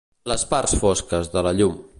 Les 0.31 0.45
parts 0.53 0.73
fosques 0.85 1.31
de 1.37 1.47
la 1.49 1.57
llum. 1.61 1.81